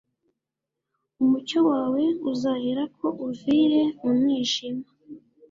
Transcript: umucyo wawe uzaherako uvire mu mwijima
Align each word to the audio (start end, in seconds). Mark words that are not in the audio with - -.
umucyo 1.23 1.59
wawe 1.69 2.03
uzaherako 2.31 3.05
uvire 3.29 3.81
mu 4.01 4.09
mwijima 4.19 4.85